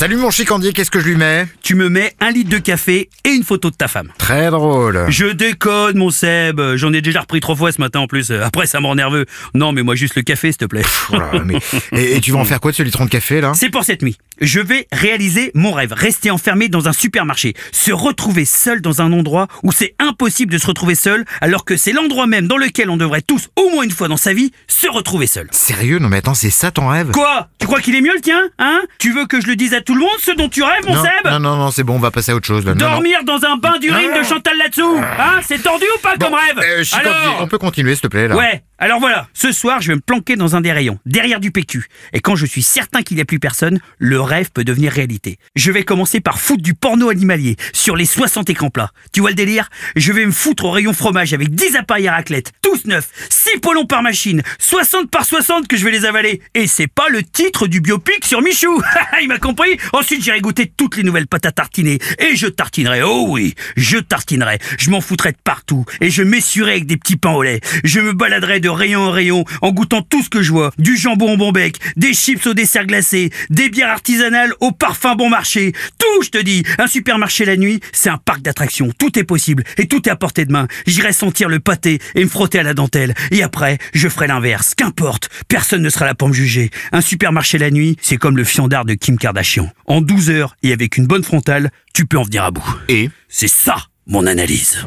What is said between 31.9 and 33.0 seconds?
on va passer à autre chose là. Non, non.